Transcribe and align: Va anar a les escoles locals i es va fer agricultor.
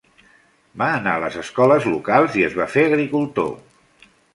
Va 0.83 0.87
anar 0.93 1.13
a 1.19 1.23
les 1.25 1.37
escoles 1.43 1.87
locals 1.93 2.41
i 2.41 2.49
es 2.51 2.59
va 2.65 2.71
fer 2.79 2.91
agricultor. 2.91 3.59